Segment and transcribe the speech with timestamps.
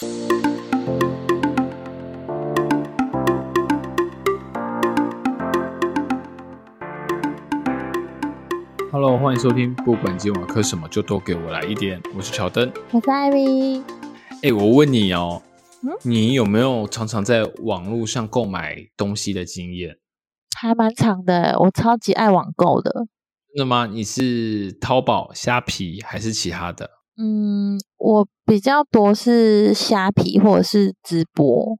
[0.00, 0.08] Hello，
[9.18, 12.00] 欢迎收听，不管今晚磕什么，就都给我来一点。
[12.16, 13.82] 我是乔登，我是艾米。
[14.44, 15.42] 哎，我问你哦，
[16.04, 19.96] 你有没有常常在网络上购买东西的经验？
[20.56, 23.08] 还蛮长的，我超级爱网购的。
[23.52, 23.86] 真的吗？
[23.86, 26.88] 你是淘宝、虾皮还是其他的？
[27.20, 31.76] 嗯，我比较多是虾皮或者是直播。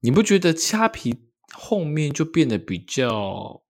[0.00, 1.16] 你不觉得虾皮
[1.52, 3.62] 后面就变得比较？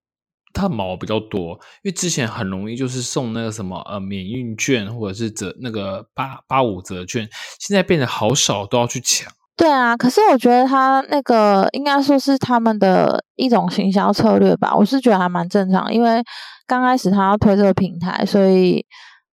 [0.58, 1.50] 它毛比较多，
[1.82, 7.28] 因为之前很容易就是送那个什么呃免运券或者是折那个八八五折券，
[7.60, 9.30] 现在变得好少都要去抢。
[9.54, 16.22] 对啊，可是我觉得他那个应该说是他们的一种行销策略吧，我是觉得还蛮正常，因为
[16.66, 18.82] 刚开始他要推这个平台，所以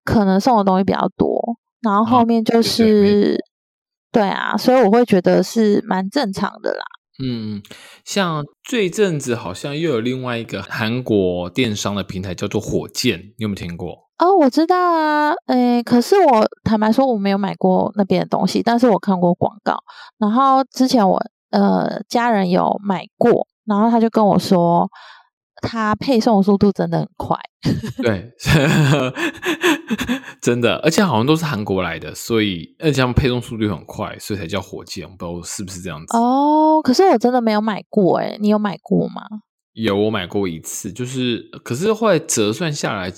[0.03, 3.37] 可能送的东西比较多，然后后面就是
[4.11, 6.85] 对啊，所以我会觉得是蛮正常的啦。
[7.23, 7.63] 嗯，
[8.05, 14.09] 像这阵子好像又有另外一个韩国电商的平台叫做火箭，你有没有听过？
[14.19, 19.77] 哦，我知道啊，诶，可是我坦白说我没有买过那边的东西，但是我看过广告。
[20.19, 24.89] 然后之前我呃家人有买过，然后他就跟我说。
[25.63, 27.39] 它配送速度真的很快，
[28.03, 28.33] 对，
[30.43, 36.81] 真的，而且好像都是韩国来的，所以而且他们配送速度很快，所以才叫火箭，不知道是不是这样子哦。
[36.83, 39.23] 可是我真的没有买过，哎，你有买过吗？
[39.75, 43.13] 有，我买过一次，就是可是后来折算下来，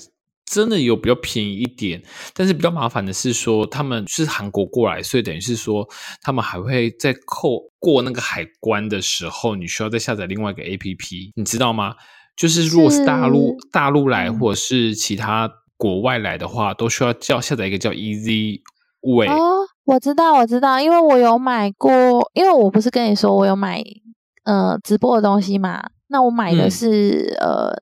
[0.45, 2.01] 真的有比较便宜一点，
[2.33, 5.89] 但是比较麻烦的是说他们是韩国过来，所以等于是说
[6.21, 11.95] 他们还会在扣过那个海关的时候，你需要再下载另外一个 A P P，你知道吗？
[12.35, 18.61] 就是如果是大陆大陆来或者是其他国外来的话，都需要叫下载一个叫 Easy
[19.01, 19.27] Way。
[19.27, 23.81] 哦，我知道，我知道，因为我有买过，因为我不是跟你说我有买
[24.43, 25.83] 呃直播的东西嘛？
[26.07, 27.73] 那我买的是呃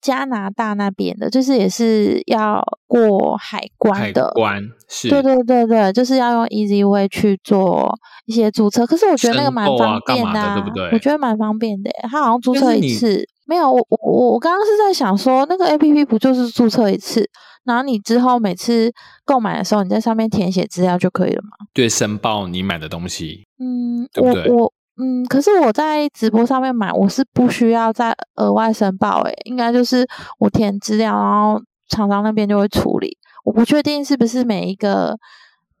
[0.00, 4.26] 加拿大那边的，就是也是要过海关的。
[4.28, 8.86] 海关是，对对对对，就是要用 Easy Way 去做一些注册。
[8.86, 10.90] 可是我觉得那个蛮方便的，对不对？
[10.92, 13.28] 我觉得蛮方便的，他好像注册一次。
[13.52, 17.28] 没有，我我我我刚刚是在想说，那个 A P P 不就是注册一次，
[17.64, 18.90] 然后你之后每次
[19.26, 21.50] 购买的时候，你在上面填写资料就可以了吗？
[21.74, 23.46] 对，申报你买的东西。
[23.58, 30.08] 嗯，我我嗯，可是我在直播上面买，我是不需要再额外申报，诶，应该就是
[30.38, 31.60] 我填资料，然后
[31.90, 33.18] 厂商那边就会处理。
[33.44, 35.18] 我不确定是不是每一个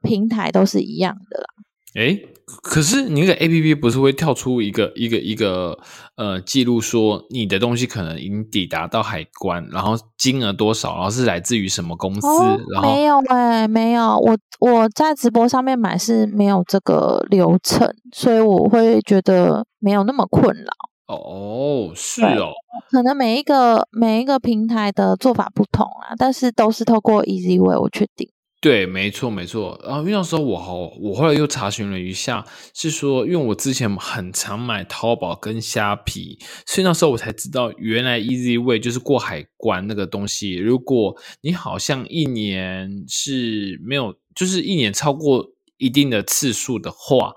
[0.02, 1.46] 平台都是一样的啦。
[1.94, 2.18] 哎，
[2.62, 5.78] 可是你那个 A P P 不是会跳出一个一个一个
[6.16, 12.26] 呃记录，说你的东西可能已经抵达到海关，然后金额多少，然后是来自于什么公司？
[12.72, 20.70] 然后没有哎，没有，我我在直播上面买是没有这个流程，所以我会觉得没有那么困扰。
[21.06, 22.52] 哦，是哦，
[22.90, 28.30] 可能每一个每一个平台的做法不同啊，但是都是透过 Easy Way，我确定。
[28.62, 29.76] 对，没错，没错。
[29.82, 40.54] 然后因为那时候我好，我后来又查询了一下，是说，因为我之前很常买淘宝跟虾皮，所以那时候我才知道，原来 Easy Way 就是过海关那个东西。
[40.54, 45.44] 如果你好像一年是没有，就是一年超过
[45.78, 47.32] 一定的次数的话，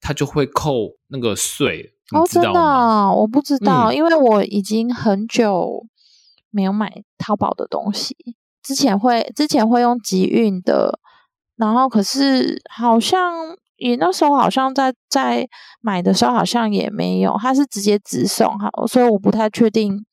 [0.00, 1.92] 它就会扣那个税。
[2.12, 2.50] 哦，真的，
[3.12, 5.86] 我不知道，因为我已经很久
[6.50, 8.16] 没有买淘宝的东西。
[8.62, 10.98] 之前会之前会用集运的，
[11.56, 13.32] 然后可是好像
[13.76, 15.48] 也那时候好像在在
[15.80, 20.04] 买的时候好像也没有，它是直接直送哈，所以我不太确定。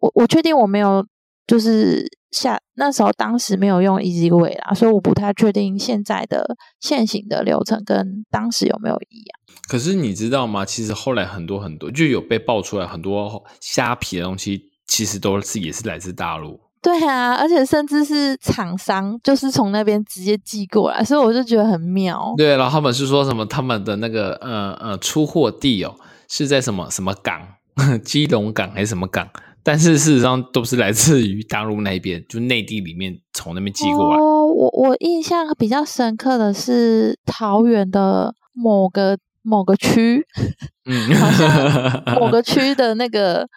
[0.00, 1.04] 我我确定我没有
[1.44, 9.40] 就是下那时候当时没有用 Easy Way 啦，所以我不太确定现在的现行的流程跟当时有没有一样。
[9.68, 10.64] 可是你知道吗？
[10.64, 16.60] 其实后来很多很多就有被爆出来很多虾皮的东西，其实都是也是来自大陆。
[16.80, 22.32] 对啊，而且甚至是厂商，就是从那边直接寄过来，所以我就觉得很妙。
[22.36, 23.44] 对，然后他们是说什么？
[23.46, 25.94] 他们的那个呃呃出货地哦，
[26.28, 27.40] 是在什么什么港，
[28.04, 29.28] 基隆港还是什么港？
[29.64, 34.18] 但是事实上都是来自于大陆那边，就内地里面从那边寄过来。
[34.18, 40.24] 哦，我我印象比较深刻的是桃园的某个某个区，
[40.86, 41.10] 嗯，
[42.18, 43.48] 某个区的那个。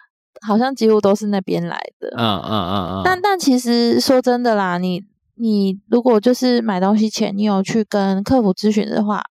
[0.46, 3.02] 好像几乎都是那边来的，嗯嗯嗯嗯。
[3.04, 5.02] 但但其实说真的啦，你
[5.36, 9.22] 你如果就是买东西前，你有去跟客服咨询的话，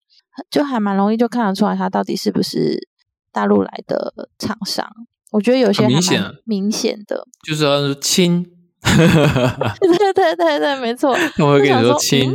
[0.49, 2.87] 就还蛮容易就看得出来他到底是不是
[3.31, 4.87] 大陆来的厂商。
[5.31, 8.45] 我觉得有些明显明显的， 就是说亲
[8.83, 11.15] 对对对对，没错。
[11.37, 12.33] 他们会跟你说：“我想说亲，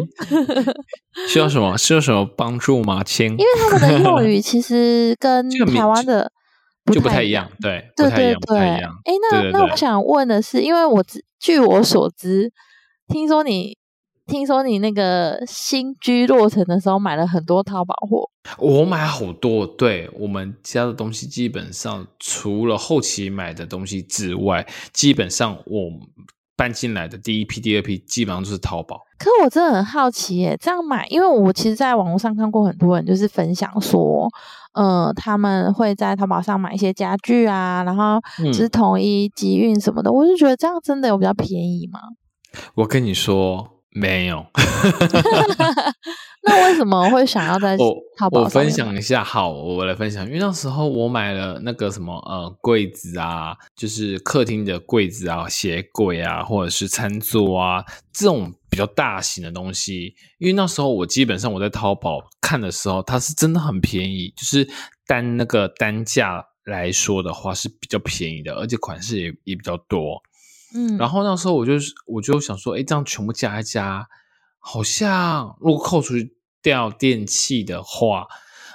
[1.29, 1.77] 需要什么？
[1.77, 3.03] 需要什么帮助吗？
[3.05, 6.31] 亲因为他们的用语其实跟台湾的
[6.93, 8.59] 就不太太一样，对，不对对对。
[8.59, 12.53] 哎，那那我想问的是，因为我知据我所知，
[13.09, 13.77] 听说你
[14.27, 18.29] 听说你那个新居落成的时候买了很多淘宝货，
[18.59, 25.91] 我买好多，对我们家的东西，基本上除了后期买的东西之外，基本上我
[26.57, 29.03] 搬进来的第一批、第二批，基本上都是淘宝。
[29.19, 34.29] 可我真的很好奇耶，这样买，因为我其实在网络上看过很多人就是分享说，
[34.75, 38.21] 呃，他们会在淘宝上买一些家具啊，然后
[38.53, 42.01] 是统一集运什么的，我就觉得这样真的有比较便宜吗？
[42.75, 44.45] 我跟你说，没有。
[46.49, 60.15] 那为什么会想要在我淘宝我分享一下，好，我来分享，因为那时候我买了那个什么呃柜子啊，就是客厅的柜子啊、鞋柜啊，或者是餐桌啊这种比较大型的东西。
[60.39, 64.69] 因为那时候我基本上我在淘宝看的时候，它是真的很便宜，就是
[65.07, 70.23] 单那个单价来说的话是比较便宜的，而且款式也也比较多。
[70.77, 74.07] 嗯，然后那时候我就是我就想说，哎，这样全部加一加，
[74.59, 76.15] 好像如果扣除
[76.61, 78.27] 掉电器的话，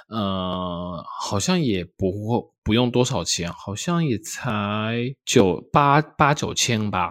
[0.08, 7.10] 呃，好像也不会不用多少钱，好像也才九八八九千吧，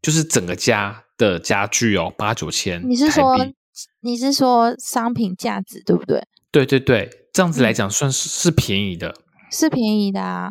[0.00, 2.82] 就是整个家的家具哦，八九千。
[2.88, 3.36] 你是说
[4.00, 6.26] 你是说商品价值对不对？
[6.50, 9.14] 对对对，这样子来嗯讲算是是便宜的。
[9.50, 10.50] 是便宜的啊，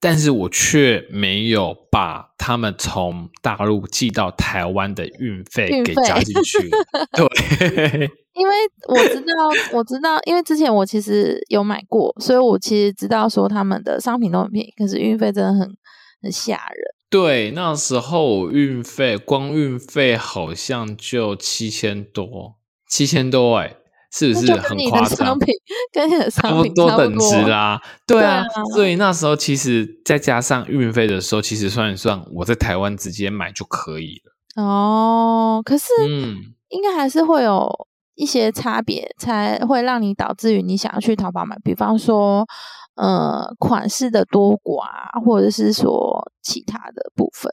[0.00, 6.70] 但是我却没有把他们从大陆寄到台湾的运费给加进去。
[7.12, 8.54] 对，因为
[8.88, 15.60] 我知道，我知道，因为之前我其实有买过，所以我其实知道说他们的商品都很便宜，可是运费真的很
[16.22, 16.94] 很吓人。
[17.10, 22.56] 对，那时候运费光运费好像就七千多，
[22.88, 23.76] 七千多哎、
[24.12, 25.38] 是不是很夸张你的商？
[25.38, 25.54] 品
[25.92, 34.62] 跟你的差商不多品差不等值啦，对啊，所以那时候其实再加上运费的时候，其实算一算，我在台湾直接买就可以了。
[34.62, 36.36] 哦，可是嗯，
[36.68, 37.70] 应该还是会有
[38.16, 42.44] 一些差别，才会让你导致于你想要去淘宝买，比方说，
[42.96, 47.52] 呃，款式的多寡啊，或者是说其他的部分。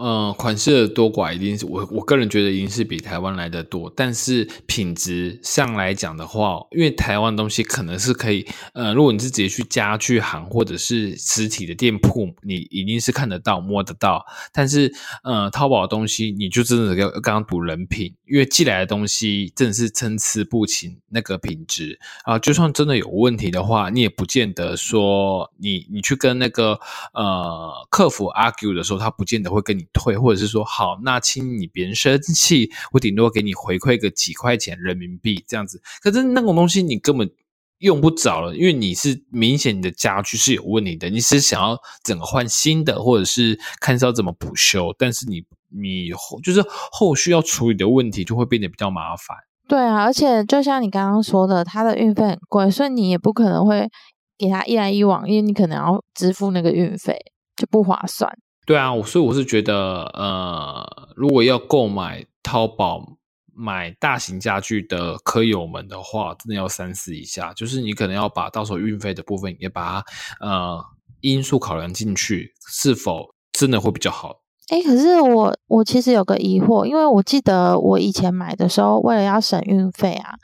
[0.00, 14.24] 呃，款式的多寡一定是我我个人觉得一定是比台湾来的多，但是品质上来讲的话，因为台湾东西可能是可以，呃，如果你是直接去家具行或者是实体的店铺，你一定是看得到摸得到，
[14.54, 14.90] 但是
[15.22, 22.00] 呃，淘宝的东西你就真的要刚刚赌人品，因为寄来的东西真的是参差不齐那个品质。
[22.24, 26.80] 啊、就算真的有问题的话，你也不见得说你你去跟那个
[27.12, 35.80] 呃客服 argue 的时候，他不见得会跟你退，或者是说好，那请你别生气，我顶多给你回馈个几块钱人民币这样子。
[36.02, 37.30] 可是那种东西你根本
[37.78, 49.36] 用不着了，因为你是明显你的家具是有问题的，你是想要整个换新的，或者是看是要怎么补修，但是你你后就是后续要处理的问题就会变得比较麻烦。
[49.66, 53.88] 对啊，而且就像你刚刚说的，它的运费很贵，所以你也不可能会
[54.36, 57.16] 给他一来一往，因为你可能要支付那个运费，
[57.56, 58.30] 就不划算。
[58.70, 63.04] 对啊，我所以我是觉得，呃，如果要购买淘宝
[63.52, 70.84] 买大型家具的科友们的话，真的要三思一下，就是你可能要把到时候运费的部分也把它呃
[71.20, 74.36] 因素考量进去，是否真的会比较好？
[74.68, 80.34] 哎，可是我我其实有个疑惑，因为我记得我以前买的时候，为了要省运费啊，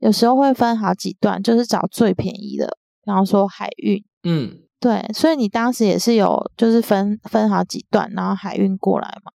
[0.00, 4.04] 有时候会分好几段，就是找最便宜的，比方说海运。
[4.24, 9.32] 嗯，对，所以你当时也是有就是分分好几段，然后海运过来嘛？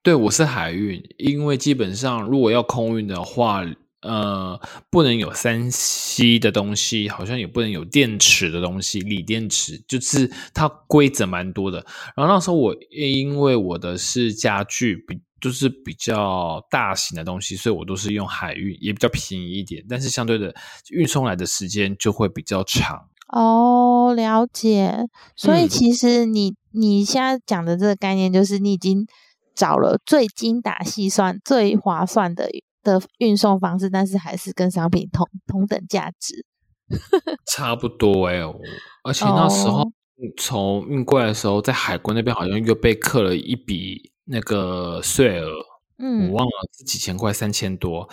[0.00, 3.64] 对，我是海运，因为基本上如果要空运的话，
[4.02, 11.84] 呃，不能有三 C 的东西，好像也不能有电池的东西，锂电池，就是它规则蛮多的。
[12.14, 15.20] 然后那时候我因为我的是家具比。
[15.42, 20.54] 就是比较大型的东西，所以我都是用海运，也比较便宜一点，但是相对的
[20.90, 23.08] 运送来的时间就会比较长。
[23.32, 25.08] 哦，了解。
[25.34, 29.06] 所以嗯其实你、你现在讲的这个概念，就是你已经
[29.54, 32.48] 找了最精打细算、最划算的
[32.82, 36.44] 的运送方式，但是还是跟商品同同等价值。
[37.50, 38.60] 差不多哎、我
[39.04, 39.92] 而且那时候哦
[40.36, 45.48] 从运过来的时候，在海关那边好像又被扣了一笔那个税额，
[45.96, 48.06] 嗯我忘了是几千块，三千多，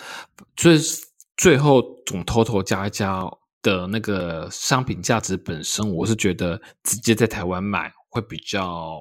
[0.56, 0.78] 最
[1.36, 3.30] 最后总 total 加一加
[3.62, 9.00] 的那个商品价值本身，我是觉得直接在台湾买会比较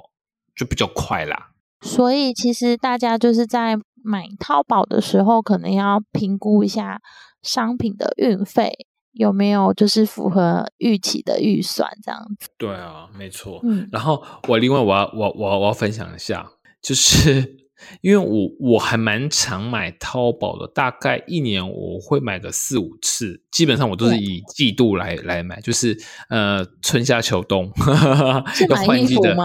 [0.55, 1.51] 就比较快啦。
[1.81, 7.01] 所以其实大家就是在买淘宝的时候，可能要评估一下
[7.41, 12.49] 商品的运费有没有就是符合预期的预算这样子。
[12.57, 13.59] 对啊，没错。
[13.63, 16.51] 嗯然后我另外我要我我我要分享一下，
[16.81, 17.68] 就是
[18.01, 25.97] 因为我我还蛮常买淘宝的，大概一年我会买个四五次，基本上我都是以季度来来买，就是
[26.29, 27.71] 呃春夏秋冬
[28.69, 29.35] 要换季的？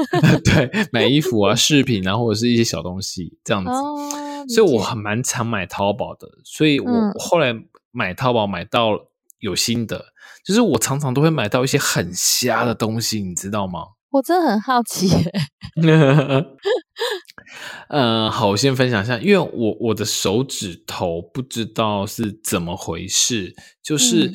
[0.44, 3.70] 对，买衣服啊、饰品啊，或者是一些小东西这样子。
[3.70, 7.54] 哦，所以我还蛮常买淘宝的，所以我嗯后来
[7.90, 8.90] 买淘宝买到
[9.38, 10.06] 有心得，
[10.44, 13.80] 就是我常常都会买到一些很瞎的东西，你知道吗？
[14.10, 15.32] 我真的很好奇耶，
[17.88, 24.34] 呃，好，我先分享一下，因为我我的手指头不知道是怎么回事，就是嗯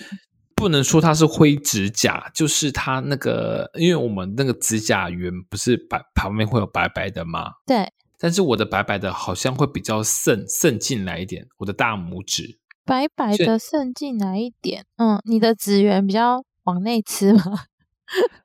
[0.56, 7.52] 不能说它是灰指甲，就是它那个，因为我们那个指甲缘不是白旁边会有白白的吗？
[7.66, 12.60] 对，但是我的白白的好像会比较渗渗进来一点，我的大拇指。
[12.86, 17.66] 白白的渗进来一点，嗯，你的指缘比较往内吃吗？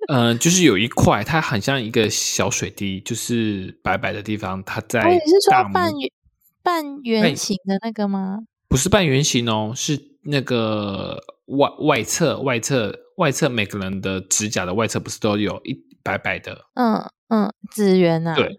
[0.08, 6.10] 嗯、就是有一块，它很像一个小水滴，就是白白的地方，它在哦，你是说半圆
[6.62, 8.40] 半圆形的那个吗？
[8.68, 18.58] 不是半圆形哦，是那个外外侧外侧外侧每个人的指甲的外侧不是都有一白白的嗯嗯，指缘啊，对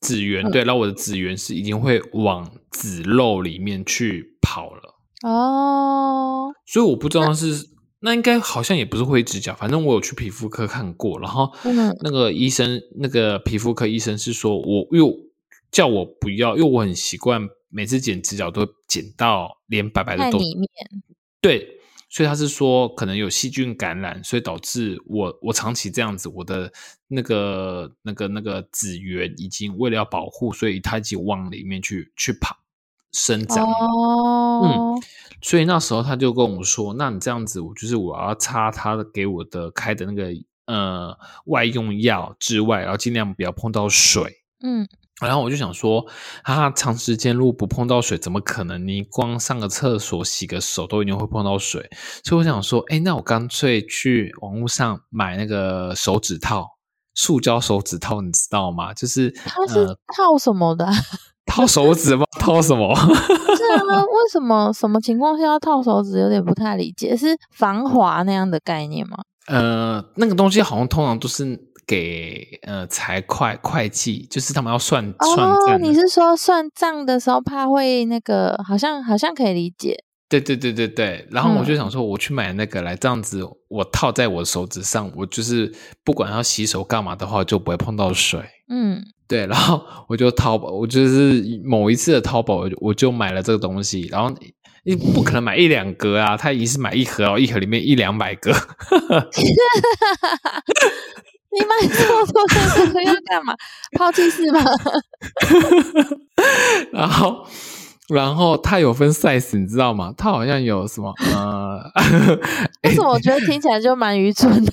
[0.00, 0.44] 指缘？
[0.46, 7.66] 嗯对，然后我的指缘是已经会往指肉里面去跑了，哦，所以我不知道是
[8.00, 11.96] 那应该好像也不是灰指甲，反正我有去皮肤科看过，然后嗯。
[12.02, 15.12] 那个医生那个皮肤科医生是说我又
[15.70, 20.68] 叫我不要，因为我很习惯每次剪指甲都会剪到连白白的都在里面，
[21.40, 26.70] 对，所以他是说可能有细菌感染，所以导致我我长期这样子，我的
[27.08, 32.56] 那个那个那个指缘已经为了要保护，所以它已经往里面去去跑
[33.16, 35.02] 生长哦，嗯，
[35.40, 40.28] 所以那时候他就跟我说：“那你这样子，我就是我要擦他的给我的开的那个
[40.66, 44.86] 呃外用药之外，然后尽量不要碰到水。”嗯，
[45.22, 46.04] 然后我就想说，
[46.42, 48.86] 啊，长时间如果不碰到水，怎么可能？
[48.86, 51.88] 你光上个厕所、洗个手都一定会碰到水。
[52.22, 56.76] 所以我想说，哎，那我干脆去网络上买那个手指套，
[57.14, 58.92] 塑胶手指套，你知道吗？
[58.92, 60.92] 就是它是呃套什么的啊？
[61.46, 62.24] 套手指吗？
[62.38, 62.94] 套什么？
[62.94, 66.18] 是啊，为什么什么情况下要套手指？
[66.20, 69.18] 有点不太理解，是防滑那样的概念吗？
[69.46, 75.82] 呃，那个东西好像通常都是给呃财会会计，就是他们要算算哦，账。
[75.82, 78.60] 你是说算账的时候怕会那个？
[78.66, 79.96] 好像好像可以理解。
[80.28, 85.72] 对对对对对，然后我就嗯想说，我去买那个来，这样子我套在我手指上，我就是
[86.02, 88.40] 不管要洗手干嘛的话，就不会碰到水。
[88.68, 94.34] 嗯，对，然后我就淘宝，我就是某一次的淘宝，我就买了这个东西，然后
[94.84, 98.52] 你不可能买一两个啊，他一是买一盒，然后一盒里面一两百个，
[101.50, 102.46] 你买这么多
[102.92, 103.54] 个要干嘛？
[103.98, 104.60] 抛弃是吗？
[106.92, 107.46] 然后。
[108.08, 110.14] 然后它有分 size，你知道吗？
[110.16, 111.82] 它好像有什么呃，
[112.84, 114.72] 为什么我觉得听起来就蛮愚蠢的？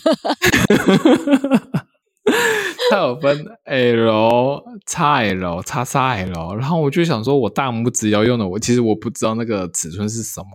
[2.90, 10.48] 它有分 L、XL、XXL，然后我就想说，我大拇指要用的，我其实我不知道那个尺寸是什么，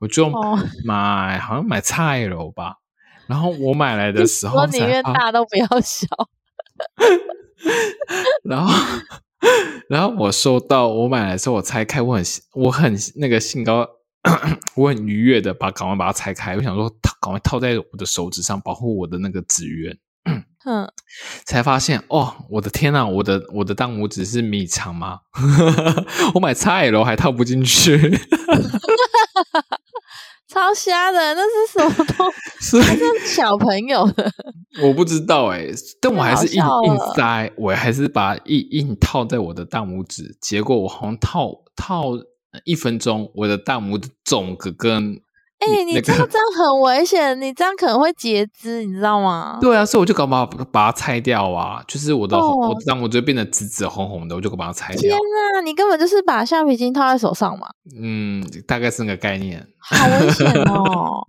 [0.00, 2.76] 我就哦买、好像买 XL 吧。
[3.26, 6.06] 然后我买来的时候我宁愿大都不要小。
[8.44, 8.72] 然后，
[9.88, 13.86] 然后我收到我买来的时候，我拆开，我很我很那个兴高，
[14.76, 19.98] 我很愉悦的把赶快把它拆开，我想说套赶快套在我的手指上，保护我的那个指缘。
[20.64, 20.90] 嗯，
[21.44, 25.20] 才发现哦，我的天呐，我的我的大拇指是米长吗？
[26.34, 27.96] 我买 XL 还套不进去，
[30.48, 32.26] 超瞎的，那是什么东
[32.60, 32.80] 西？
[32.82, 34.30] 是小朋友的。
[34.82, 35.66] 我不知道哎、
[36.00, 42.12] 但我还是硬硬塞，我还是把它硬硬套在我的大拇指，结果我好像套套
[42.64, 45.20] 一分钟，我的大拇指肿个跟
[45.58, 49.58] 哎、你这样这样很危险，你这样可能会截肢，你知道吗？
[49.60, 55.18] 对啊，所以我就赶快把把它拆掉啊，就是我的、哦我的大拇指变得紫紫红红的，我就把它拆掉天掉。
[55.54, 57.66] 哪，你根本就是把橡皮筋套在手上嘛，
[58.00, 59.66] 嗯，大概是那个概念。
[59.80, 61.24] 好危险哦，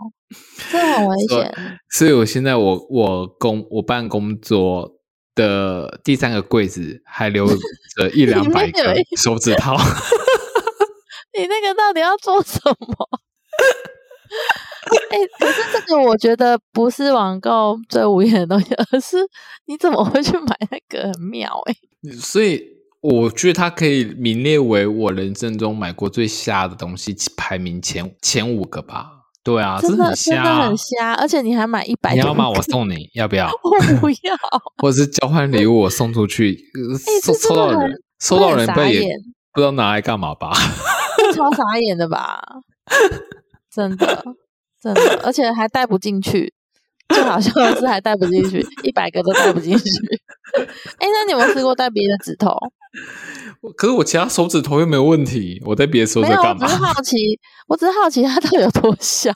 [0.72, 1.52] 真的很危险。
[1.90, 4.92] 所以我现在我我工我办工作
[5.34, 9.76] 的第三个柜子还留着一两百个手指套。
[11.38, 13.10] 你那个到底要做什么？
[15.12, 19.18] 哎、可是这个我觉得不是网购最无言的东西，而是
[19.66, 21.12] 你怎么会去买那个？
[21.14, 21.76] 很妙哎！
[22.20, 22.64] 所以
[23.02, 29.12] 我觉得它可以名列为我人生中买过最瞎的东西，排名前前五个吧。
[29.42, 32.50] 对啊，真的真的很瞎，而且你还买一百，你要吗？
[32.50, 33.48] 我送你，要不要？
[33.48, 34.36] 我不要，
[34.84, 36.58] 或者是交换礼物，我送出去，
[37.24, 39.10] 收收到人，收到人不也
[39.54, 40.52] 不知道拿来干嘛吧？
[41.34, 42.42] 超傻眼的吧？
[43.74, 44.24] 真的，
[44.82, 46.54] 真的，而且还带不进去，
[47.10, 49.84] 最好笑的是还带不进去，一百个都带不进去。
[50.98, 52.56] 哎，那你有没有试过戴别的指头？
[53.78, 56.66] 可是我其他手指头又没有问题，我戴别的手指干嘛？
[56.66, 59.32] 我只是好奇，我只是好奇它到底有多小。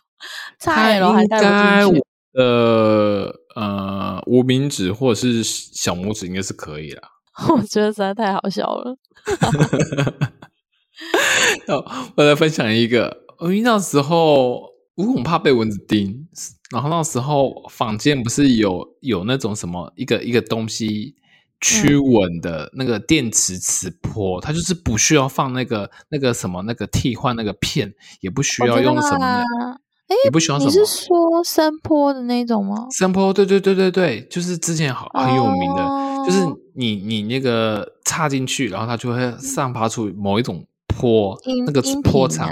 [0.59, 2.03] 太了还带不进去。
[2.33, 7.03] 呃呃，无名指或者是小拇指应该是可以啦。
[7.49, 8.95] 我觉得实在太好笑了。
[11.67, 16.25] 好我来分享一个，我那时候我很怕被蚊子叮，
[16.71, 21.13] 然后那时候坊间不是有有那种什么一个一个东西
[21.59, 30.71] 驱蚊的那个电磁磁波，它就是不需要放那个那个什么那个替换那个片，也不需要用什么，哎，也不需要什么。
[30.71, 32.88] 你是说声波的那种吗？
[32.91, 35.83] 山坡，对对对对对，就是之前好很有名的，
[36.25, 36.45] 就是
[36.75, 40.65] 你你那个插进去，然后它就会散发出某一种。
[40.95, 41.35] 波
[41.65, 42.47] 那个波长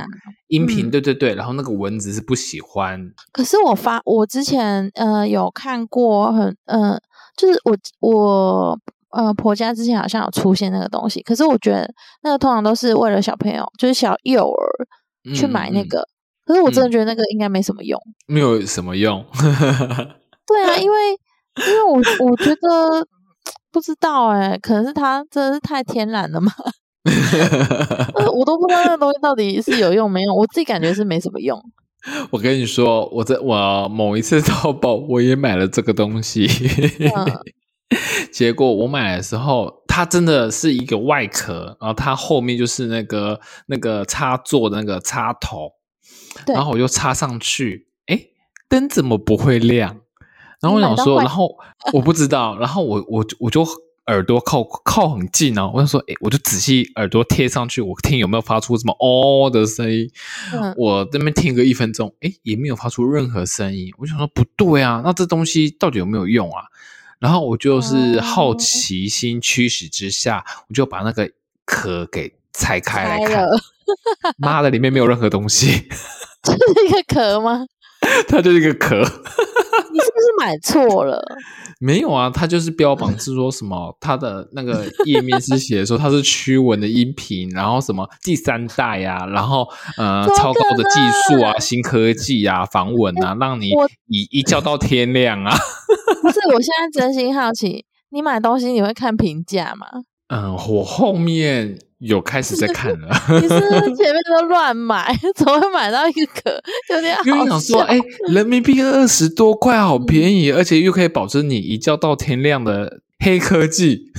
[0.51, 2.99] 音频，对对对，然后那个蚊子是不喜欢。
[3.31, 6.99] 可是我发我之前呃有看过很呃，
[7.37, 8.79] 就是我我
[9.11, 11.89] 呃婆家之前好像有出现那个东西，可是我觉得
[12.23, 16.05] 那个通常都是为了小朋友，就是小幼儿去买那个。
[16.45, 19.25] 可是我真的觉得那个应该没什么用，没有什么用。
[20.45, 20.97] 对啊，因为
[21.65, 21.93] 因为我
[22.25, 23.07] 我觉得
[23.71, 26.51] 不知道哎，可能是它真的是太天然了嘛。
[28.35, 31.59] 我都不知道那个东西到底是有用没用，我自己感觉是没什么用。
[32.29, 36.47] 我跟你说，我在我某一次淘宝，我也买了这个东西，
[38.31, 45.73] 结果我买的时候，它真的是一个外壳，然后它后面就是那个那个插座的那个插头，
[46.47, 48.19] 然后我就插上去，哎，
[48.69, 50.01] 灯怎么不会亮？
[50.61, 51.49] 然后我想说，然后
[51.93, 53.65] 我不知道，然后我我我就。
[54.07, 60.09] 耳朵靠靠很近哦，我想说，哎，我就仔细耳朵贴上去，我听有没有发出什么哦的声音。
[60.75, 63.93] 我这边听个一分钟，哎，也没有发出任何声音。
[63.97, 66.63] 我想说不对啊，那这东西到底有没有用啊？
[67.19, 71.29] 然后我就是好奇心驱使之下，我就把那个
[71.65, 73.45] 壳给拆开来看。
[74.37, 75.87] 妈的，里面没有任何东西，
[76.41, 77.65] 这是一个壳吗？
[78.27, 79.03] 它就是一个壳。
[79.91, 81.21] 你是不是买错了？
[81.79, 93.69] 没有啊，它就是标榜是说什么，它的那个页面是写说它是驱蚊的音频，然后什么第三代呀，然后呃超高的技术啊，新科技啊，防蚊啊，让你
[94.07, 95.55] 一一觉到天亮啊。
[96.21, 99.87] 不是，我现在真心好奇，你买东西你会看评价吗？
[100.27, 101.79] 嗯，我后面。
[102.01, 106.61] 有开始在看了， 你是前面都乱买， 怎么会买到一个壳？
[106.95, 114.11] 有点好因为想说，哎，人民币二十多块，好便宜，而且又可以保证你一觉到天亮的黑科技。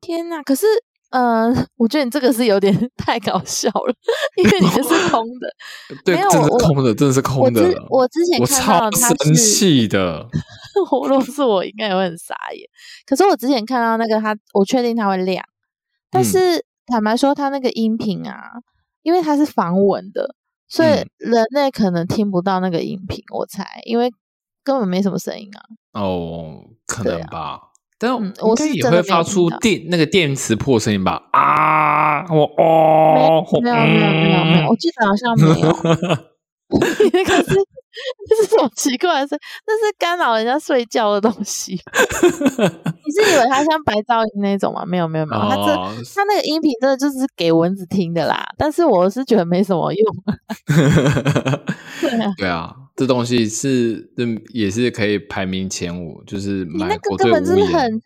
[0.00, 0.42] 天哪！
[0.42, 0.64] 可是，
[1.10, 3.94] 呃，我觉得你这个是有点太搞笑了，
[4.36, 5.54] 因为你这是空的。
[6.06, 7.62] 对，真的是空的，真的是空的。
[7.90, 10.26] 我之前我超生气的，
[10.90, 12.66] 我若是我应该也会很傻眼。
[13.04, 15.44] 可是我之前看到那个，它我确定它会亮，
[16.10, 16.64] 但是。
[16.88, 18.52] 坦白说，它那个音频啊，
[19.02, 20.34] 因为它是防蚊的，
[20.68, 23.22] 所以人类可能听不到那个音频。
[23.34, 24.12] 我猜，因为
[24.64, 25.60] 根本没什么声音啊。
[26.00, 27.60] 哦，可能吧。
[28.00, 31.22] 但我自己也会发出电那个电磁波声音吧？
[31.32, 35.68] 啊，我哦，没有没有没有没有，我记得好像没有。
[37.12, 37.77] 那个是。
[38.28, 39.38] 这 是什么奇怪的事？
[39.66, 41.72] 那是干扰人家睡觉的东西。
[41.72, 44.84] 你是以为它像白噪音那种吗？
[44.86, 45.74] 没有没有没有，它这
[46.14, 48.46] 它那个音频真的就是给蚊子听的啦。
[48.56, 50.16] 但是我是觉得没什么用。
[52.00, 58.02] 对啊，对啊，这东西是嗯也是可以排名前五，就是你那个根本就是很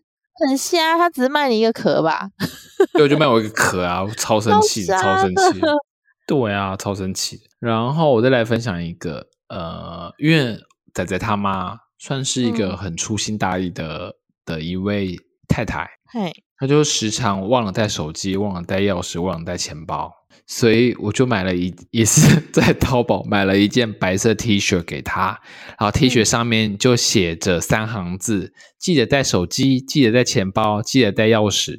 [0.46, 2.28] 很瞎，他只是卖你一个壳吧？
[2.94, 5.60] 对，就卖我一个壳啊，超生气，超生气。
[6.26, 7.40] 对啊，超生气。
[7.58, 9.26] 然后我再来分享一个。
[9.52, 10.58] 呃，因为
[10.94, 15.14] 仔仔他妈算是一个很粗心大意的的一位
[15.46, 20.10] 太太，嘿，他就时常忘了带手机，忘了带钥匙，忘了带钱包，
[20.46, 25.38] 所以我就买了一，也是 在淘宝买了一件白色 T 恤给他，
[25.78, 31.78] 然后 T 恤上面就写着三行字：记得带手机，记得带钱包，记得带钥匙。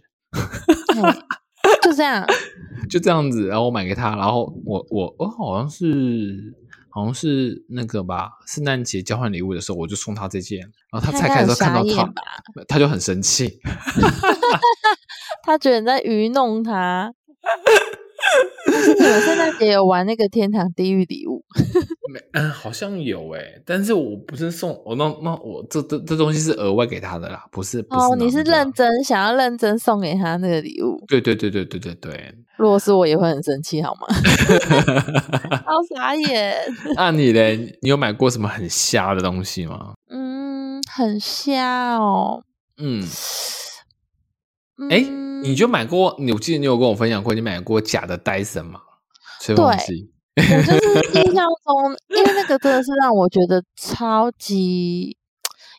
[1.82, 2.24] 就这样，
[2.88, 6.54] 就这样子，然后我买给他，然后我我我好像是。
[6.94, 10.60] 好像是那个吧，圣诞节交换礼物的时候，我就送他这件，
[10.92, 12.14] 然后他拆开的时候看到他，
[12.68, 13.60] 他就很生气
[15.44, 17.14] 他觉得你在愚弄他。
[18.66, 21.44] 你们圣诞节有玩那个天堂地狱礼物？
[22.14, 30.93] 没，嗯，好像有诶，但是我不是送我那那我这这这东西是额外给他的啦，不是哦，你是认真想要认真送给他那个礼物？
[31.08, 32.36] 对对对对对对对。
[32.58, 34.08] 如果是我也会很生气，好吗？
[35.66, 36.56] 好傻眼。
[36.96, 37.78] 那你嘞？
[37.82, 39.94] 你有买过什么很瞎的东西吗？
[40.10, 42.44] 嗯，很瞎哦。
[42.78, 43.04] 嗯。
[44.90, 45.00] 哎，
[45.44, 46.16] 你就买过？
[46.20, 48.80] 你我记得你有跟我分享过，你买过假的戴森吗？
[49.42, 50.12] 吹风机。
[50.36, 55.16] 我就是印象中，因为那个真的是让我觉得超级，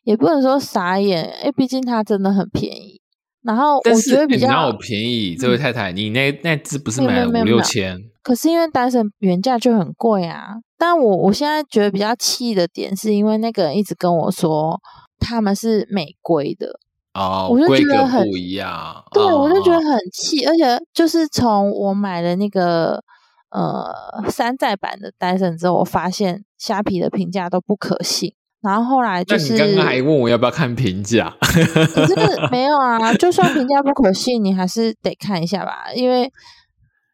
[0.04, 3.00] 也不能说傻眼，因为毕竟它真的很便宜。
[3.44, 8.00] 然后我觉得比较便宜，这位太太，你那那只不是买五六千？
[8.22, 10.54] 可是因为戴森原价就很贵啊。
[10.78, 14.80] 但我我现在觉得比较气的点，是因为那个人一直跟我说
[15.18, 16.80] 他们是美规的。
[17.12, 19.04] 哦，我就觉得很不一样。
[19.12, 23.02] 对，我就觉得很气，而且就是从我买了那个
[23.50, 23.86] 呃
[24.30, 28.34] 山寨版的戴森之后，我发现虾皮的评价都不可信。
[28.64, 32.14] 然后后来就是，你刚刚还问我要不要看评价，可是
[32.50, 36.28] 没有啊，就算评价不可信，你还是得看一下吧，因为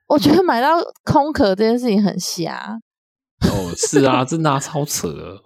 [0.09, 2.79] 我觉得买到空壳这件事情很瞎。
[3.49, 5.09] 哦，是啊，真的超扯。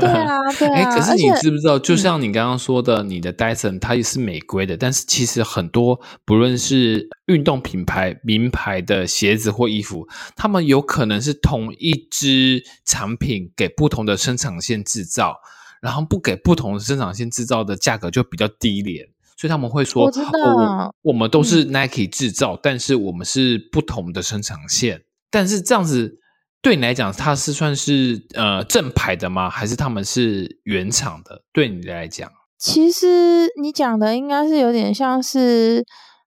[0.00, 0.74] 对啊，对啊。
[0.74, 1.78] 哎，可是你知不知道？
[1.78, 15.36] 就像你刚刚说的，你的 Dyson 它也是美规的，但是其实很多不论是运动品牌、名牌的鞋子或衣服，他们有可能是同一支产品给不同的生产线制造，
[15.82, 26.20] 然后不给不同的生产线制造的价格就比较低廉，所以他们会说：“哦，我们都是 Nike 制造，但是我们是不同的生产线。”但是这样子。
[26.66, 29.48] 对你来讲，它是算是呃正牌的吗？
[29.48, 31.40] 还是他们是原厂的？
[31.52, 35.84] 对你来讲，其实你讲的应该是有点像是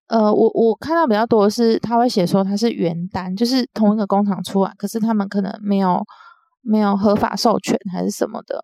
[0.07, 6.01] 呃，我我看到比较多的是，他会写说它是原单，就是同一个工厂出来，可是他们可能没有
[6.61, 8.61] 没有合法授权还是什么的，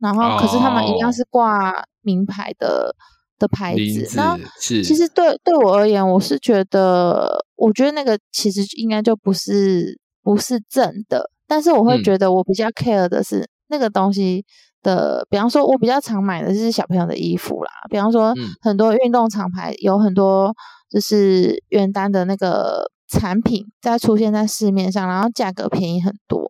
[0.00, 2.94] 然后可是他们一样是挂名牌的
[3.38, 4.12] 的牌子。
[4.14, 9.98] 那其实对对我而言，我是觉得，我觉得那个其实应该就不是。
[10.24, 14.44] 不是正的，但是我会觉得我比较 care 的是那个东西
[14.82, 15.26] 的。
[15.30, 17.70] 比方说，我比较常买的是小朋友的衣服啦。
[17.90, 20.54] 比方说，很多运动厂牌有很多
[20.90, 26.42] 就是原单的那个产品在出现在市面上，然后价格便宜很多。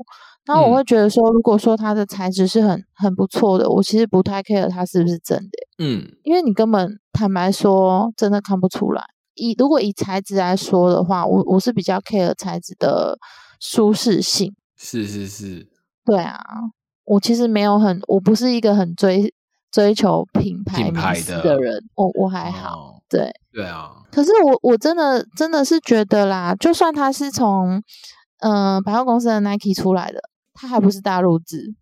[0.46, 5.84] 然后我会觉得说，如果说它的材质是很很不错的，我其实不太 care 它是不是真的。
[5.84, 9.02] 嗯，因为你根本坦白说，真的看不出来。
[9.34, 13.18] 以如果以材质来说的话，我我是比较 care 材质的。
[13.66, 15.66] 舒适性是是是，
[16.04, 16.38] 对啊，
[17.04, 19.32] 我其实没有很，我不是一个很追
[19.70, 23.90] 追求品牌名牌的人，我我还好，对对啊。
[24.12, 27.82] 可是我我真的真的是觉得啦，就算他是从
[28.40, 30.20] 嗯百货公司的 Nike 出来的，
[30.52, 31.74] 他还不是大陆制。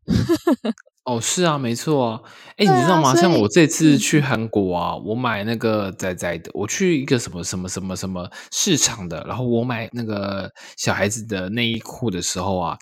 [1.04, 2.20] 哦，是啊，没错啊。
[2.56, 3.14] 哎，你知道吗？
[3.16, 12.78] 像我这次去韩国啊，我买那个仔仔的，我去一个什么什么什么什么市场的，然后我买那个小孩子的内衣裤的时候啊，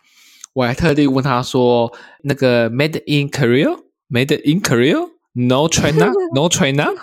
[0.53, 1.91] 我还特地问他说
[2.25, 6.89] ：“那个 Made in Korea，Made in Korea，No China，No China。”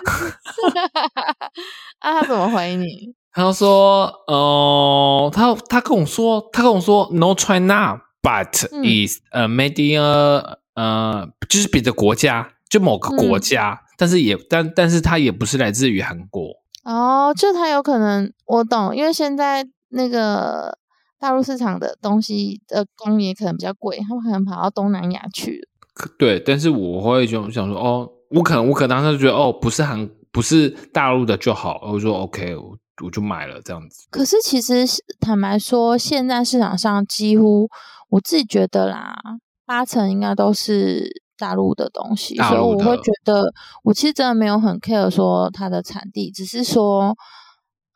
[1.99, 3.15] 啊，他怎么回你？
[3.33, 16.51] 他说：“哦，他他跟我说，他跟我说 No China，but is a made in。”呃，就是别的国家，就某个国家，但是也但但是它也不是来自于韩国
[16.83, 20.77] 哦，就它有可能我懂，因为现在那个
[21.19, 26.07] 大陆市场的东西的工也可能比较贵，他们可能跑到东南亚去了。
[26.19, 34.05] 对，但是我会就想说，哦，我可能我可能当时就觉得，哦，不是韩不是大陆的就好，我说 OK，我我就买了这样子。
[34.11, 34.85] 可是其实
[35.19, 37.67] 坦白说，现在市场上几乎
[38.09, 39.17] 我自己觉得啦。
[39.67, 43.53] 八成应该都是大陆的东西，所以我会觉得，
[43.83, 47.15] 我其实真的没有很 care 说它的产地，只是说，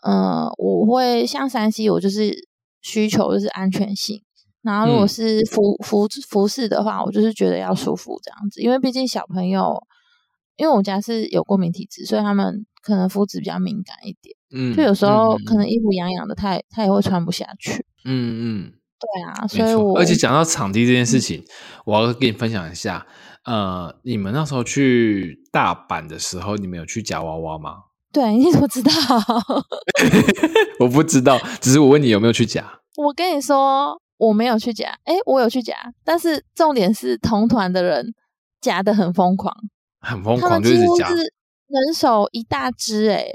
[0.03, 2.47] 嗯，我会像山西，我就是
[2.81, 4.21] 需求就是安全性，
[4.61, 9.81] 然后如果是服服服饰的话，我就是觉得要舒服这样子，因为毕竟小朋友，
[10.57, 18.73] 因为我家是有过敏体质，所以他们可能肤质比较敏感一点，嗯，就有时候可能衣服痒痒的，他也他也会穿不下去，嗯嗯。
[19.01, 21.43] 对啊，所以我而且讲到场地这件事情，
[21.85, 23.05] 我要跟你分享一下。
[23.43, 27.77] 呃，你们那时候去大阪的时候，你们有去夹娃娃吗？
[28.13, 28.91] 对，你怎么知道？
[30.79, 32.63] 我不知道，只是我问你有没有去夹。
[32.97, 38.13] 我跟你说，我没有去夹，哎，我有去夹，但是重点是同团的人
[38.59, 39.55] 夹的很疯狂，
[40.01, 43.25] 很疯狂，就是夹，人手一大只，哎，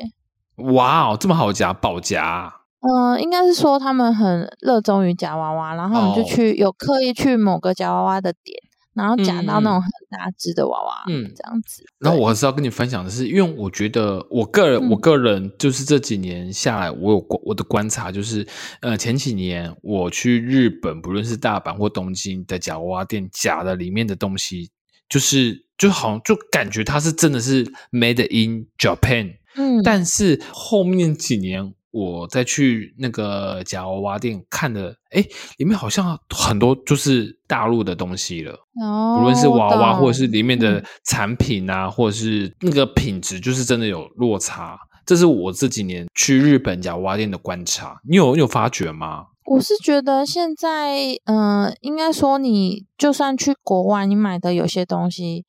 [0.56, 2.52] 哇哦，这么好夹，保夹。
[2.88, 8.56] 嗯，应该是说他们很热衷于夹娃娃，然后我们就去有刻意去某个夹娃娃的点，
[8.94, 11.82] 然后夹到那种很大只的娃娃，嗯，这样子。
[11.98, 18.46] 然后我是要跟你分享的是，因为我觉得我个人，我个人就是这几年下来，我有我的观察就是，
[18.80, 24.70] 呃，前几年我去日本，不论是大阪或东京的夹娃娃店，夹的里面的东西，
[25.08, 31.72] 就是就好像就感觉它是真的是 made in Japan，嗯，但是后面几年。
[31.96, 35.24] 我再去那个假娃娃店看的，哎，
[35.56, 38.52] 里面好像很多就是大陆的东西了。
[38.82, 44.78] 哦，无论是娃娃，或者是里面的产品啊，或者是那个品质，就是真的有落差。
[45.06, 47.98] 这是我这几年去日本假娃娃店的观察。
[48.06, 49.24] 你有有发觉吗？
[49.46, 55.46] 我是觉得现在，嗯，应该说，你就算去国外，你买的有些东西。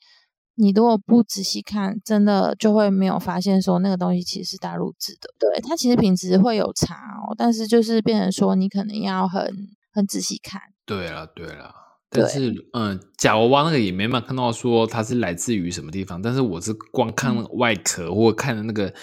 [0.57, 5.29] 你如果不仔细看，真的就会没有发现说那个东西其实是大陆制的。
[5.39, 10.61] 对，它其实品质会有差哦，但是就是变成说你可能要很很仔细看。
[10.85, 11.73] 对了，对了，
[12.09, 18.93] 但是嗯，假娃娃那个也没办法看到说它是来自于什么地方，但是我是光看外壳或看那个。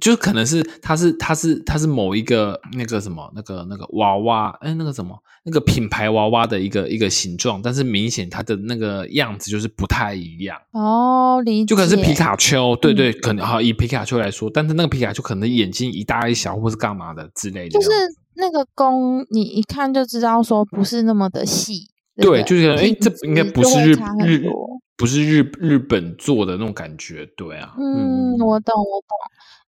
[0.00, 10.56] 就可能是它是它是它是某一个那个什么那个那个娃娃哎那个什么那个品牌娃娃的一个一个形状，但是明显它的那个样子就是不太一样。
[10.72, 17.90] 哦，理解就可能是皮卡丘，对对，可能好以皮卡丘来说，但是那个皮卡丘可能眼睛一大一小，或是干嘛的之类的，就是
[18.36, 23.92] 那个弓你一看就知道说不是那么的细，对，就是哎这应该不是日
[24.24, 24.48] 日
[24.96, 28.60] 不是日日本做的那种感觉，对啊，嗯，我。
[28.60, 29.16] 懂我懂。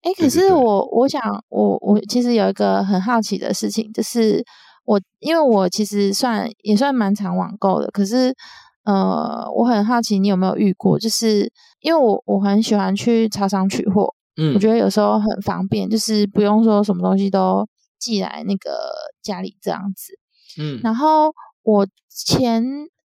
[0.01, 4.43] 哎，可是我我想，我我其实有一个很好奇的事情，就是
[4.85, 8.35] 我因为我其实算也算蛮常网购的，可是
[8.83, 17.65] 呃，我很好奇你有没有遇过，就是因为我我很喜欢去超商取货，嗯，我觉得有时候很方便，就是不用说什么东西都
[17.97, 18.91] 寄来那个
[19.23, 20.19] 家里这样子，
[20.61, 21.33] 嗯，然后
[21.63, 22.63] 我前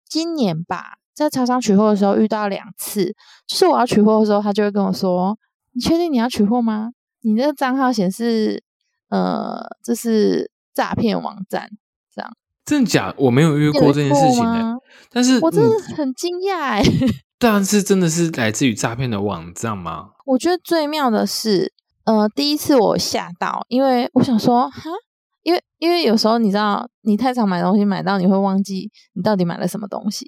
[0.08, 3.06] 今年吧，在超商取货的时候遇到两次，
[3.46, 5.36] 就是我要取货的时候，他就会跟我说。
[5.72, 6.90] 你确定你要取货吗？
[7.20, 8.64] 你那个账号显示，
[9.10, 11.68] 呃，这是诈骗网站，
[12.12, 12.30] 这样
[12.64, 13.14] 真的假？
[13.16, 14.76] 我没有遇过这件事情的，
[15.12, 16.82] 但是我真的很惊讶哎。
[17.38, 20.10] 但是真的是来自于诈骗的网站吗？
[20.26, 21.72] 我觉得最妙的是，
[22.04, 24.90] 呃，第一次我吓到，因为我想说，哈，
[25.44, 30.26] 因为因为有时候你知道，你太常买东西，买到你会忘记你到底买了什么东西。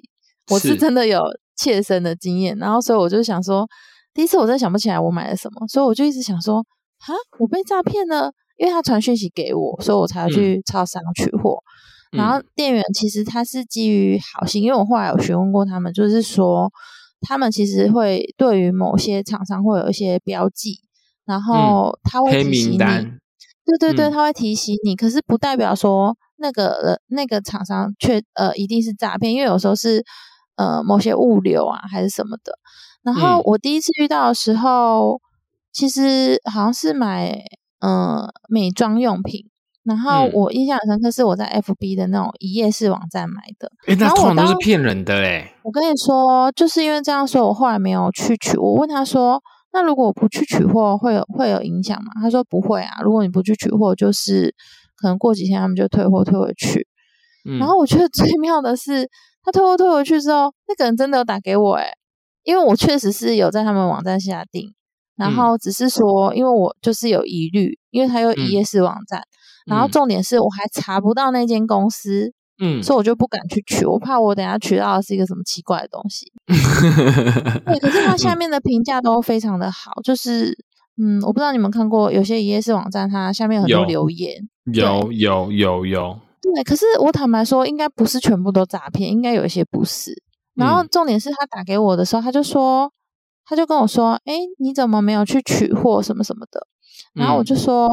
[0.51, 1.21] 我是真的有
[1.55, 3.67] 切身的经验，然后所以我就想说。
[4.13, 11.59] 第一次我真的想不起来我买了什么，所以我就一直想说，啊，我被诈骗了，因为他传讯息给我，所以我才要去超商取货。
[12.11, 16.69] 然后店员其实他是基于好心，因为我后来有询问过他们，就是说
[17.21, 20.81] 他们其实会对于某些厂商会有一些标记，
[21.23, 30.03] 然后他会提醒你，对对对，他会提醒你，可是不代表说那个那个厂商却呃一定是诈骗，因为有时候是
[30.61, 32.59] 呃某些物流啊还是什么的。
[33.03, 35.19] 然后我第一次遇到的时候，
[35.71, 37.33] 其实好像是买
[37.79, 39.45] 嗯美妆用品，
[39.83, 43.71] 然后我印象很深刻是我在 FB 的那种一页式网站买的。
[43.87, 45.51] 哎，那通常都是骗人的嘞。
[45.63, 48.55] 我跟你说，就是因为这样说，我后来没有去取。
[48.57, 49.41] 我问他说
[49.73, 54.53] ：“那如果我不去取货，会有会有影响吗？”他说：“不会啊，如果你不去取货，就是
[54.95, 56.87] 可能过几天他们就退货退回去。”
[57.59, 59.09] 然后我觉得最妙的是，
[59.43, 61.91] 他退货退回去之后，那个人真的有打给我哎。
[62.43, 64.73] 因为我确实是有在他们网站下订，
[65.15, 69.21] 然后只是说，因为我就是有疑虑，因为他有一页式网站，
[69.67, 76.31] 然后重点是我还查不到那间公司，嗯，所以我就不敢去取，我怕我等下取到的是一个什么奇怪的东西。
[77.63, 80.57] 对，可是他下面的评价都非常的好，就是
[80.99, 90.23] 嗯，我不知道你们看过有些一页式网站，它下面很多留言，有有有有，对，可是我坦白说，应该不是全部都诈骗，应该有一些不是。
[90.55, 92.91] 然后重点是他打给我的时候，他就说，
[93.45, 96.67] 他就跟我说：“哎，你怎么没有去取货什么什么的？”
[97.13, 97.87] 然后我就说：“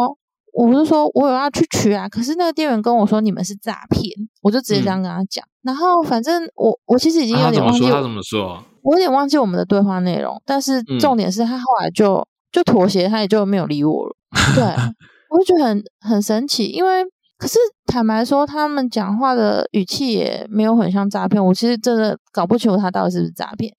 [0.52, 4.10] 我就说我有要去取啊，可是那个店员跟我说你们是诈骗。”
[4.42, 5.44] 我就直接这样跟他讲。
[5.62, 10.40] 然后反正我我其实已经有点忘记他怎么说，我有点忘记我们的对话内容。
[10.46, 14.16] 但是重点是他后来就就妥协，他也就没有理我了。
[14.54, 14.64] 对，
[15.30, 17.04] 我就觉得很很神奇，因为。
[17.38, 21.42] 可是坦白说，他们讲话的语气也没有很像诈骗。
[21.42, 23.72] 我其实真的搞不清楚他到底是不是诈骗。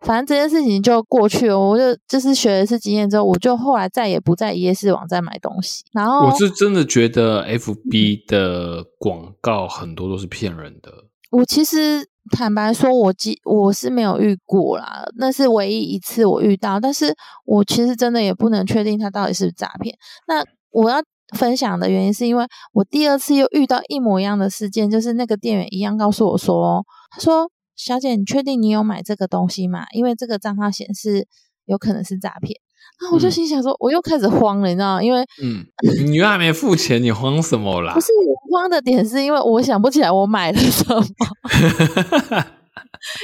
[0.00, 1.58] 反正这件事情就过去了。
[1.58, 5.84] 我就就是学了一次经验之后，我就后来再也不在夜市网站买东西。
[5.92, 10.90] 然后我是真的觉得 F B 的广告很多都是骗人的。
[11.30, 16.80] 我其实坦白说，我记我是没有遇过啦，那是唯一一次我遇到。
[16.80, 17.14] 但是
[17.44, 19.96] 我其实真的也不能确定他到底是不是诈骗。
[20.26, 21.00] 那我要。
[21.34, 29.86] 分享的原因是因为我第二次又遇到一模一样的事件，就是那个店员一样告诉我说：“他说，小姐，你确定你有买这个东西吗？
[29.92, 31.26] 因为这个账号显示
[31.64, 32.60] 有可能是诈骗。”
[33.00, 35.02] 然后我就心想说：“我又开始慌了，你知道吗？
[35.02, 35.66] 因为嗯，
[36.06, 37.92] 你又还没付钱，你慌什么啦？
[37.92, 41.04] 不是我慌的点，是因为我想不起来我买了什么。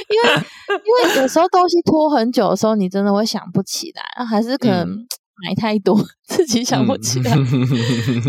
[0.09, 0.29] 因为
[0.85, 5.07] 因为有时候东西拖很久的时候，你真的会想不起来，还是可能。”
[5.45, 7.35] 买太多， 自己想不起来。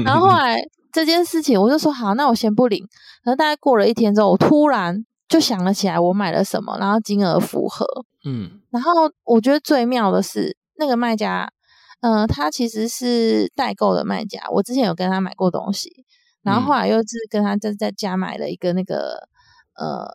[0.05, 0.57] 然后后来
[0.93, 2.87] 这件事情，我就说好，那我先不领。
[3.23, 7.87] 然后大概过了一天之后，我突然就想了起来，我买了什么，然后金额符合。
[8.25, 11.51] 嗯，然后我觉得最妙的是那个卖家，
[12.01, 14.41] 嗯，他其实是代购的卖家。
[14.51, 15.91] 我之前有跟他买过东西，
[16.43, 19.29] 然后后来又是跟他在在家买了一个那个
[19.77, 20.07] 呃，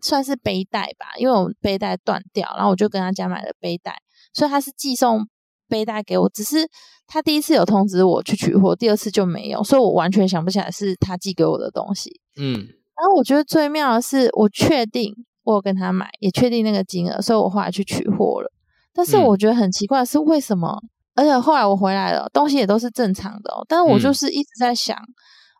[0.00, 3.96] 算是背带吧，因为我背带断掉，然后我就跟他家买了背带，
[4.32, 5.28] 所以他是寄送。
[5.70, 6.68] 背带给我，只是
[7.06, 12.20] 他第一次有通知我去取货，第二次就没有，所以我完全想不起来是他寄给我的东西。
[12.36, 18.52] 嗯，然后我觉得最妙的是，我确定我有跟他买，也确定那个金额，所以我后来去取货了。
[18.92, 20.78] 但是我觉得很奇怪的是，为什么？
[21.14, 24.96] 而且后来我回来了，东西也都是正常的，但是我就是一直在想，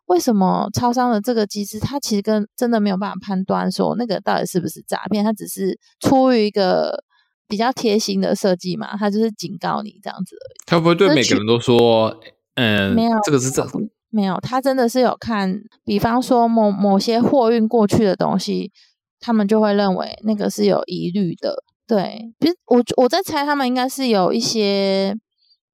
[0.05, 7.03] 为什么超商的这个机制，它其实跟真的没有办法判断说那个到底是不是诈骗，它只是出于一个。
[7.51, 10.57] 比较贴心的设计嘛，他就是警告你这样子而已。
[10.65, 12.17] 他不会对每个人都说，
[12.55, 13.61] 嗯，没有，这个是这
[14.09, 18.71] 没有，他真的是有看，比方说某某些货运过去的东西，
[19.19, 21.61] 他们就会认为那个是有疑虑的。
[21.85, 25.13] 对，其实我我在猜，他们应该是有一些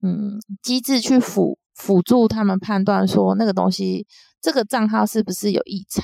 [0.01, 4.07] 嗯机制去辅辅助他们判断说那个东西
[4.41, 6.03] 这个账号是不是有异常，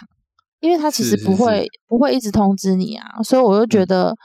[0.59, 4.15] 因为他其实不会不会一直通知你啊，所以我就觉得。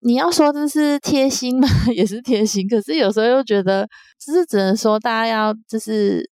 [0.00, 2.68] 你要说这是贴心嘛， 也是贴心。
[2.68, 3.86] 可是有时候又觉得，
[4.18, 6.28] 就是只能说大家要就是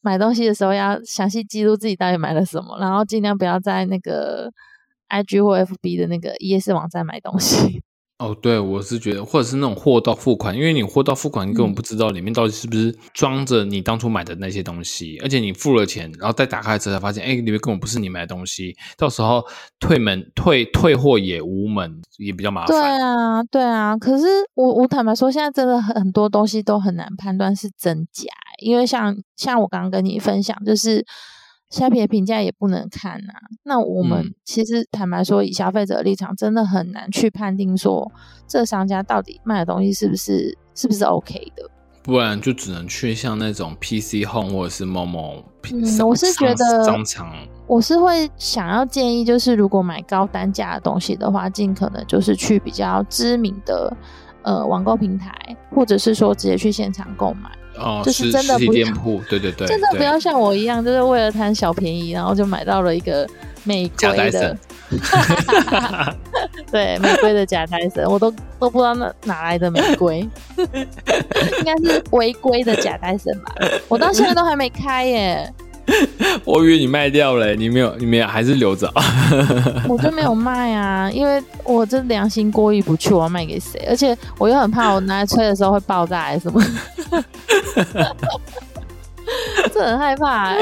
[0.00, 4.50] 买东西的时候要详细记录自己到底买了什么，然后尽量不要在那个
[5.08, 7.82] IG 或 FB 的那个 ES 网站买东西。
[8.22, 19.44] 哦，对，我是觉得，或者是那种货到付款，因为你货到付款，你根本不知道里面到底是不是装着你当初买的那些东西，而且你付了钱，然后再打开之后才发现，哎，里面根本不是你买的东西，到时候
[19.80, 22.68] 退门退退货也无门，也比较麻烦。
[22.68, 23.96] 对啊，对啊。
[23.96, 28.30] 可是我我坦白说，现在真的很多东西都很难判断是真假，
[28.62, 31.04] 因为像像我刚刚跟你分享，就是。
[31.72, 33.32] 虾皮的评价也不能看呐。
[33.64, 38.12] 那我们其实坦白说，以消费者的立场，真的很难去判定说
[38.46, 41.68] 这商家到底卖的东西是不是是不是 OK 的。
[42.02, 45.42] 不然就只能去像那种 PC Home 或者是某某。
[45.72, 47.32] 嗯，我是觉得商场，
[47.68, 53.96] 我是会想要建议，就是如果买高单价的东西的话，尽可能就是去比较知名的
[54.42, 55.32] 呃网购平台，
[55.70, 57.50] 或者是说直接去现场购买。
[57.82, 63.28] 哦，就是真的不店铺，对对对，真的不要像我一样，就是为了贪小便宜，然后就买到了一个
[63.64, 64.56] 玫瑰的，
[66.70, 70.20] 对，玫瑰的假戴森，我都都不知道那哪来的玫瑰，
[70.56, 73.52] 应该是违规的假戴森吧，
[73.88, 75.52] 我到现在都还没开耶。
[76.44, 78.88] 我以为你卖掉了，你没有，你没有，还是留着。
[79.88, 83.84] 我就没有卖啊，因为我这良心过意不去，我要卖给谁？
[83.88, 86.64] 而且我又很怕我拿来吹的时候会爆炸还是什么，
[89.72, 90.54] 这很害怕。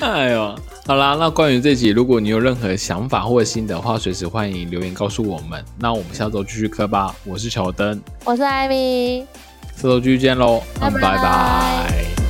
[0.00, 0.54] 哎呦，
[0.86, 5.64] 好啦，那关于这集，如果你有任何想法或心得话，随时欢迎留言告诉我们。
[5.78, 7.14] 那我们下周继续磕吧。
[7.24, 9.24] 我是乔登，我是艾米，
[9.76, 12.23] 下周继续见喽，拜拜。